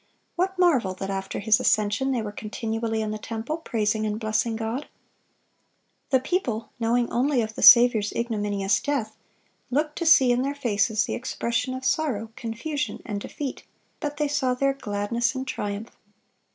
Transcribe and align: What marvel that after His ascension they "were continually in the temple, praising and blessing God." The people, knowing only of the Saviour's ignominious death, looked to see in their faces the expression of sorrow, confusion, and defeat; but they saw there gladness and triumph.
What 0.35 0.57
marvel 0.57 0.95
that 0.95 1.11
after 1.11 1.37
His 1.39 1.59
ascension 1.59 2.11
they 2.11 2.23
"were 2.23 2.31
continually 2.31 3.03
in 3.03 3.11
the 3.11 3.19
temple, 3.19 3.57
praising 3.57 4.03
and 4.03 4.19
blessing 4.19 4.55
God." 4.55 4.87
The 6.09 6.19
people, 6.19 6.71
knowing 6.79 7.07
only 7.11 7.43
of 7.43 7.53
the 7.53 7.61
Saviour's 7.61 8.11
ignominious 8.13 8.79
death, 8.79 9.15
looked 9.69 9.97
to 9.99 10.07
see 10.07 10.31
in 10.31 10.41
their 10.41 10.55
faces 10.55 11.03
the 11.05 11.13
expression 11.13 11.75
of 11.75 11.85
sorrow, 11.85 12.31
confusion, 12.35 13.03
and 13.05 13.21
defeat; 13.21 13.63
but 13.99 14.17
they 14.17 14.27
saw 14.27 14.55
there 14.55 14.73
gladness 14.73 15.35
and 15.35 15.47
triumph. 15.47 15.95